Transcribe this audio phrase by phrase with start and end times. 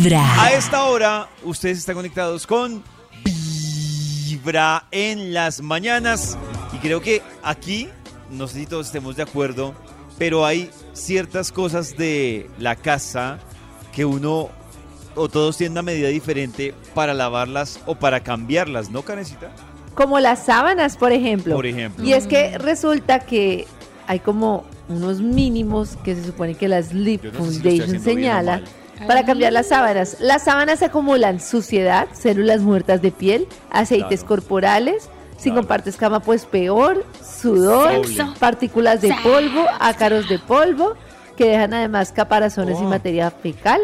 [0.00, 0.42] Vibra.
[0.42, 2.82] A esta hora, ustedes están conectados con
[3.22, 6.38] Vibra en las mañanas.
[6.72, 7.90] Y creo que aquí,
[8.30, 9.74] no sé si todos estemos de acuerdo,
[10.16, 13.40] pero hay ciertas cosas de la casa
[13.92, 14.48] que uno
[15.16, 19.52] o todos tienen una medida diferente para lavarlas o para cambiarlas, ¿no, Canecita?
[19.94, 21.54] Como las sábanas, por ejemplo.
[21.54, 22.02] Por ejemplo.
[22.02, 23.66] Y es que resulta que
[24.06, 28.00] hay como unos mínimos que se supone que la Sleep no si Foundation haciendo bien
[28.00, 28.79] o señala mal.
[29.06, 30.16] Para cambiar las sábanas.
[30.20, 34.26] Las sábanas acumulan suciedad, células muertas de piel, aceites Claro.
[34.28, 35.08] corporales.
[35.36, 35.62] Si Claro.
[35.62, 38.34] compartes cama, pues peor, sudor, Sexo.
[38.38, 39.22] partículas de Sexo.
[39.22, 40.94] polvo, ácaros de polvo,
[41.36, 42.88] que dejan además caparazones y Oh.
[42.88, 43.80] materia fecal.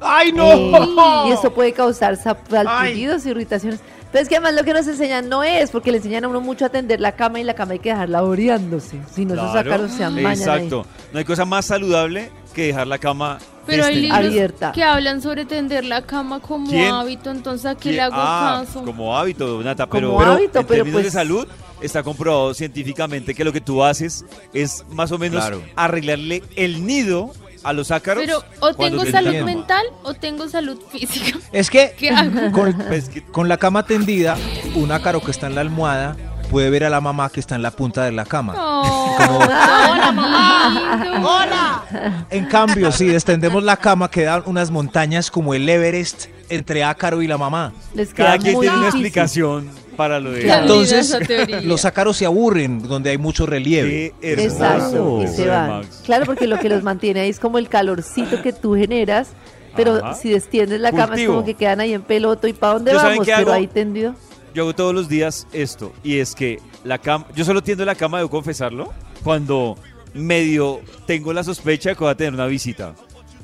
[0.00, 0.44] ¡Ay, no!
[0.52, 3.80] Eh, y esto puede causar salpullidos, irritaciones.
[4.12, 6.40] Pero es que además lo que nos enseñan no es, porque le enseñan a uno
[6.40, 8.98] mucho a atender la cama y la cama hay que dejarla oreándose.
[9.12, 9.72] Si no, esos Claro.
[9.74, 10.38] ácaros se amañan ahí.
[10.38, 10.86] Exacto.
[11.12, 14.72] No hay cosa más saludable que dejar la cama Pero hay libros Abierta.
[14.72, 16.92] que hablan sobre tender la cama como ¿Quién?
[16.92, 17.96] hábito, entonces aquí ¿Quién?
[17.96, 18.82] le hago Ah, caso.
[18.84, 21.46] Como hábito, Nata, Como pero, hábito, en pero términos de pues- salud
[21.82, 25.62] está comprobado científicamente que lo que tú haces es más o menos Claro.
[25.76, 28.22] arreglarle el nido a los ácaros.
[28.24, 29.46] Pero o tengo te salud entiendo.
[29.52, 31.38] mental o tengo salud física.
[31.52, 32.52] Es que ¿Qué hago?
[32.52, 34.36] con, Pues que- con la cama tendida,
[34.74, 36.16] un ácaro que está en la almohada
[36.50, 38.54] puede ver a la mamá que está en la punta de la cama.
[38.56, 41.84] Oh, Como- hola, mamá.
[42.30, 47.26] En cambio, si extendemos la cama, quedan unas montañas como el Everest entre ácaro y
[47.26, 47.72] la mamá.
[47.94, 49.06] Les queda cada quien tiene una difícil.
[49.06, 50.62] explicación para lo de Claro.
[50.62, 51.16] Entonces,
[51.64, 54.14] los ácaros se aburren donde hay mucho relieve.
[54.20, 55.82] Qué hermoso Exacto, y se van.
[56.04, 59.28] Claro, porque lo que los mantiene ahí es como el calorcito que tú generas,
[59.76, 60.14] pero Ajá.
[60.14, 62.98] si extiendes la cama es como que quedan ahí en peloto y para dónde ¿Yo
[62.98, 63.52] saben vamos, pero hago?
[63.52, 64.14] ahí tendido.
[64.54, 67.94] Yo hago todos los días esto, y es que la cama, yo solo tiendo la
[67.96, 68.92] cama, debo confesarlo,
[69.24, 69.76] cuando
[70.14, 72.94] medio tengo la sospecha de que voy a tener una visita.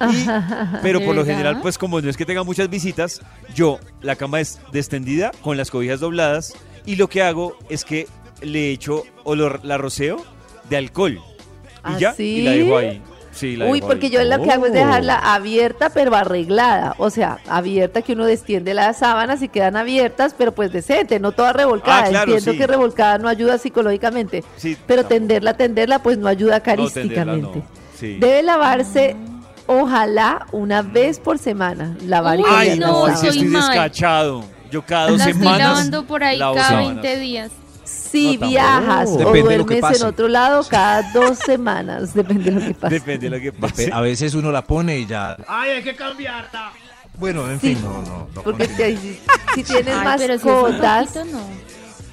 [0.00, 0.26] Y-
[0.82, 3.20] pero ¿De por lo general, pues como no es que tenga muchas visitas,
[3.54, 6.54] yo, la cama es extendida, con las cobijas dobladas,
[6.86, 8.06] y lo que hago es que
[8.40, 10.24] le echo o lo- la roceo
[10.70, 11.14] de alcohol.
[11.14, 11.20] Y
[11.82, 12.58] ¿Ah, ya, y la sí?
[12.58, 13.02] dejo ahí.
[13.32, 14.74] Sí, la Uy, porque yo lo que hago es Oh.
[14.74, 16.94] dejarla abierta pero arreglada.
[16.98, 21.32] O sea, abierta que uno destiende las sábanas y quedan abiertas, pero pues decente, no
[21.32, 22.04] toda revolcada.
[22.04, 22.58] Ah, claro, Entiendo sí.
[22.58, 24.44] que revolcada no ayuda psicológicamente.
[24.56, 25.08] Sí, Pero tampoco.
[25.20, 27.58] tenderla, tenderla, pues no ayuda No, tenderla carísticamente.
[27.58, 27.64] no.
[27.98, 28.18] Sí.
[28.20, 29.16] Debe lavarse,
[29.66, 31.96] ojalá, una vez por semana.
[32.06, 33.62] Lavar Uy, Ay, no, soy si estoy mal.
[33.68, 34.44] descachado.
[34.70, 35.68] Yo cada dos La estoy semanas.
[35.68, 36.86] lavando por ahí cada sábanas.
[37.02, 37.50] 20 días.
[37.84, 42.14] Si No, viajas o duermes en otro lado, cada dos semanas.
[42.14, 42.94] Depende de lo que pase.
[42.94, 43.90] Depende de lo que pase.
[43.92, 45.36] A veces uno la pone y ya.
[45.48, 46.72] Ay, hay que cambiarla.
[47.18, 47.74] Bueno, en Sí.
[47.74, 48.28] fin, no, no.
[48.34, 49.20] no Porque te- si,
[49.56, 51.40] si tienes Ay, si mascotas poquito, no.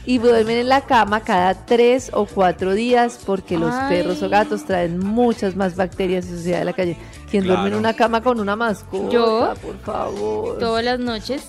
[0.06, 3.90] y duermen en la cama cada tres o cuatro días porque los Ay.
[3.97, 6.97] perros o gatos traen muchas más bacterias y suciedad de la calle.
[7.31, 9.53] Quien duerme en una cama con una mascota, Yo.
[9.62, 10.57] por favor.
[10.59, 11.44] Todas las noches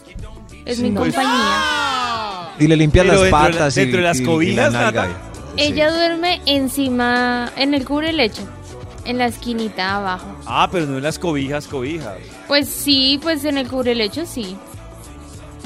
[0.66, 1.79] es Sí, mi compañía.
[2.58, 4.24] Y le limpian Pero las dentro de la- patas y, dentro de las y- y
[4.24, 5.06] la cobijas, nalga.
[5.06, 5.12] Sí.
[5.56, 8.42] Ella duerme encima, en el cubre lecho,
[9.04, 10.26] en la esquinita abajo.
[10.46, 12.14] Ah, pero no en las cobijas, cobijas.
[12.46, 14.56] Pues sí, pues en el cubre lecho sí.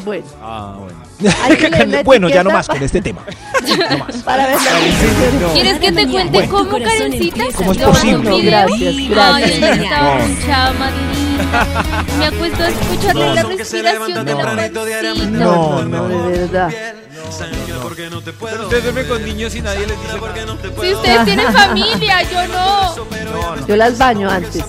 [0.05, 2.03] Bueno, Ah, bueno.
[2.05, 3.23] bueno, ya no más con este tema.
[4.25, 7.45] Para ver la ¿Quieres que te cuente Bueno, cómo, Karencita?
[7.57, 8.19] ¿Cómo es posible?
[8.31, 9.51] No, gracias, Ay, gracias.
[9.51, 10.27] ella estaba No.
[10.91, 12.05] linda.
[12.19, 12.64] Me acuesto
[13.05, 14.69] a escucharle la respiración de la.
[14.71, 16.29] No, No, no, no.
[16.29, 16.71] de verdad.
[17.97, 20.57] Pero ustedes duermen con niños y nadie les dice nada.
[20.81, 23.67] Si ustedes tienen familia, yo no.
[23.67, 24.65] Yo las baño antes.